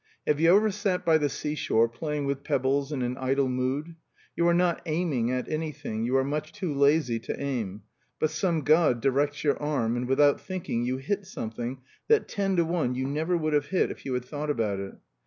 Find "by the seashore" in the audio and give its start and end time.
1.05-1.87